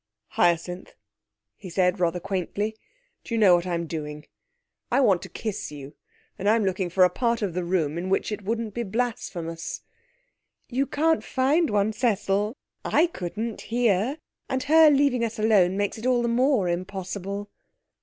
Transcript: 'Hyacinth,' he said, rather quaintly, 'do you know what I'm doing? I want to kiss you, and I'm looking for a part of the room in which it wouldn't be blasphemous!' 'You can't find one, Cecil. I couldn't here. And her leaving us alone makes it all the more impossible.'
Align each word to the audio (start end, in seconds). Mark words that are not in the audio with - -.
'Hyacinth,' 0.29 0.95
he 1.57 1.69
said, 1.69 1.99
rather 1.99 2.19
quaintly, 2.19 2.75
'do 3.23 3.35
you 3.35 3.39
know 3.39 3.53
what 3.53 3.67
I'm 3.67 3.85
doing? 3.85 4.25
I 4.91 4.99
want 4.99 5.21
to 5.21 5.29
kiss 5.29 5.71
you, 5.71 5.93
and 6.39 6.49
I'm 6.49 6.65
looking 6.65 6.89
for 6.89 7.03
a 7.03 7.09
part 7.11 7.43
of 7.43 7.53
the 7.53 7.63
room 7.63 7.99
in 7.99 8.09
which 8.09 8.31
it 8.31 8.41
wouldn't 8.41 8.73
be 8.73 8.81
blasphemous!' 8.81 9.81
'You 10.67 10.87
can't 10.87 11.23
find 11.23 11.69
one, 11.69 11.93
Cecil. 11.93 12.57
I 12.83 13.05
couldn't 13.13 13.61
here. 13.69 14.17
And 14.49 14.63
her 14.63 14.89
leaving 14.89 15.23
us 15.23 15.37
alone 15.37 15.77
makes 15.77 15.99
it 15.99 16.07
all 16.07 16.23
the 16.23 16.27
more 16.27 16.67
impossible.' 16.67 17.51